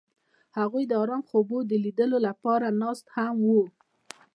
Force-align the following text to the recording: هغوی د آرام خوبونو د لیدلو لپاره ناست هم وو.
هغوی 0.57 0.83
د 0.87 0.91
آرام 1.03 1.21
خوبونو 1.29 1.67
د 1.67 1.73
لیدلو 1.85 2.17
لپاره 2.27 2.75
ناست 2.81 3.05
هم 3.15 3.35
وو. 3.47 3.63